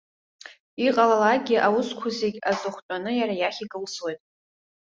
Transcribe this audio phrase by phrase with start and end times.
[0.85, 4.19] Иҟалалакгьы, аусқәа зегьы аҵыхәтәаны иара иахь икылсуеит.